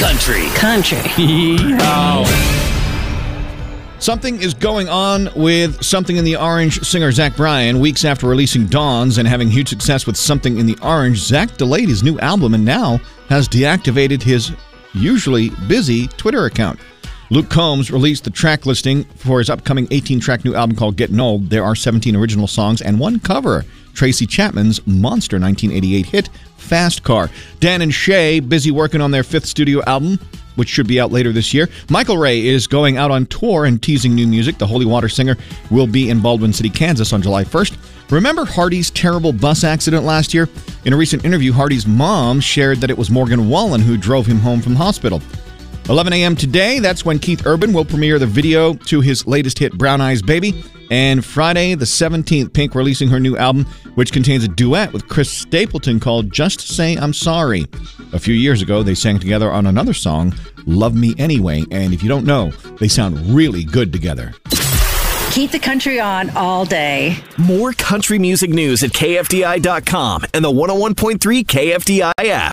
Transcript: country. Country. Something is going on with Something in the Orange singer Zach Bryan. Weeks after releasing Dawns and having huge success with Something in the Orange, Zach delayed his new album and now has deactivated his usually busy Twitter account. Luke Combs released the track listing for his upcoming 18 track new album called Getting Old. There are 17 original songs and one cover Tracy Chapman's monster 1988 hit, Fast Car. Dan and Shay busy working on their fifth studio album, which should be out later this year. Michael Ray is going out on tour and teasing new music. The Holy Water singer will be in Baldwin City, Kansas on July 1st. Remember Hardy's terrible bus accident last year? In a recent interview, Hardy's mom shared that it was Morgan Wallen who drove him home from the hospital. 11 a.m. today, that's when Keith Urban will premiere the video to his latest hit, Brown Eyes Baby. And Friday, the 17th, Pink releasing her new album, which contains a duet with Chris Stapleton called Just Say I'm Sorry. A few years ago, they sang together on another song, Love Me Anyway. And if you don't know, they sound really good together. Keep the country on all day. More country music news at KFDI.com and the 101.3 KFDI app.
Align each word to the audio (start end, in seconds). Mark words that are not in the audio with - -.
country. 0.00 0.46
Country. 0.54 0.98
Something 3.98 4.40
is 4.40 4.54
going 4.54 4.88
on 4.88 5.28
with 5.36 5.84
Something 5.84 6.16
in 6.16 6.24
the 6.24 6.36
Orange 6.36 6.80
singer 6.80 7.12
Zach 7.12 7.36
Bryan. 7.36 7.80
Weeks 7.80 8.06
after 8.06 8.26
releasing 8.26 8.66
Dawns 8.66 9.18
and 9.18 9.28
having 9.28 9.50
huge 9.50 9.68
success 9.68 10.06
with 10.06 10.16
Something 10.16 10.56
in 10.56 10.64
the 10.64 10.78
Orange, 10.82 11.18
Zach 11.18 11.58
delayed 11.58 11.90
his 11.90 12.02
new 12.02 12.18
album 12.20 12.54
and 12.54 12.64
now 12.64 12.96
has 13.28 13.46
deactivated 13.46 14.22
his 14.22 14.52
usually 14.94 15.50
busy 15.68 16.06
Twitter 16.06 16.46
account. 16.46 16.80
Luke 17.28 17.50
Combs 17.50 17.90
released 17.90 18.24
the 18.24 18.30
track 18.30 18.64
listing 18.64 19.04
for 19.16 19.38
his 19.38 19.50
upcoming 19.50 19.86
18 19.90 20.18
track 20.18 20.46
new 20.46 20.54
album 20.54 20.76
called 20.76 20.96
Getting 20.96 21.20
Old. 21.20 21.50
There 21.50 21.62
are 21.62 21.76
17 21.76 22.16
original 22.16 22.46
songs 22.46 22.80
and 22.80 22.98
one 22.98 23.20
cover 23.20 23.66
Tracy 23.94 24.26
Chapman's 24.26 24.86
monster 24.86 25.38
1988 25.38 26.06
hit, 26.06 26.28
Fast 26.56 27.02
Car. 27.02 27.30
Dan 27.58 27.82
and 27.82 27.92
Shay 27.92 28.40
busy 28.40 28.70
working 28.70 29.00
on 29.00 29.10
their 29.10 29.22
fifth 29.22 29.46
studio 29.46 29.82
album, 29.86 30.18
which 30.56 30.68
should 30.68 30.86
be 30.86 31.00
out 31.00 31.10
later 31.12 31.32
this 31.32 31.54
year. 31.54 31.68
Michael 31.88 32.18
Ray 32.18 32.46
is 32.46 32.66
going 32.66 32.96
out 32.96 33.10
on 33.10 33.26
tour 33.26 33.64
and 33.64 33.82
teasing 33.82 34.14
new 34.14 34.26
music. 34.26 34.58
The 34.58 34.66
Holy 34.66 34.86
Water 34.86 35.08
singer 35.08 35.36
will 35.70 35.86
be 35.86 36.10
in 36.10 36.20
Baldwin 36.20 36.52
City, 36.52 36.70
Kansas 36.70 37.12
on 37.12 37.22
July 37.22 37.44
1st. 37.44 37.76
Remember 38.10 38.44
Hardy's 38.44 38.90
terrible 38.90 39.32
bus 39.32 39.64
accident 39.64 40.04
last 40.04 40.34
year? 40.34 40.48
In 40.84 40.92
a 40.92 40.96
recent 40.96 41.24
interview, 41.24 41.52
Hardy's 41.52 41.86
mom 41.86 42.40
shared 42.40 42.78
that 42.78 42.90
it 42.90 42.98
was 42.98 43.10
Morgan 43.10 43.48
Wallen 43.48 43.80
who 43.80 43.96
drove 43.96 44.26
him 44.26 44.38
home 44.38 44.60
from 44.60 44.74
the 44.74 44.78
hospital. 44.78 45.22
11 45.88 46.12
a.m. 46.12 46.36
today, 46.36 46.78
that's 46.78 47.04
when 47.04 47.18
Keith 47.18 47.46
Urban 47.46 47.72
will 47.72 47.84
premiere 47.84 48.18
the 48.18 48.26
video 48.26 48.74
to 48.74 49.00
his 49.00 49.26
latest 49.26 49.58
hit, 49.58 49.76
Brown 49.76 50.00
Eyes 50.00 50.22
Baby. 50.22 50.64
And 50.90 51.24
Friday, 51.24 51.74
the 51.74 51.84
17th, 51.84 52.52
Pink 52.52 52.74
releasing 52.74 53.08
her 53.08 53.20
new 53.20 53.36
album, 53.36 53.64
which 53.94 54.12
contains 54.12 54.42
a 54.44 54.48
duet 54.48 54.92
with 54.92 55.08
Chris 55.08 55.30
Stapleton 55.30 56.00
called 56.00 56.32
Just 56.32 56.60
Say 56.60 56.96
I'm 56.96 57.12
Sorry. 57.12 57.66
A 58.12 58.18
few 58.18 58.34
years 58.34 58.60
ago, 58.60 58.82
they 58.82 58.94
sang 58.94 59.18
together 59.18 59.50
on 59.52 59.66
another 59.66 59.94
song, 59.94 60.34
Love 60.66 60.94
Me 60.96 61.14
Anyway. 61.18 61.64
And 61.70 61.92
if 61.92 62.02
you 62.02 62.08
don't 62.08 62.26
know, 62.26 62.50
they 62.80 62.88
sound 62.88 63.18
really 63.34 63.62
good 63.64 63.92
together. 63.92 64.32
Keep 65.32 65.52
the 65.52 65.60
country 65.60 66.00
on 66.00 66.30
all 66.30 66.64
day. 66.64 67.16
More 67.38 67.72
country 67.72 68.18
music 68.18 68.50
news 68.50 68.82
at 68.82 68.90
KFDI.com 68.90 70.24
and 70.34 70.44
the 70.44 70.50
101.3 70.50 71.18
KFDI 71.46 72.12
app. 72.18 72.48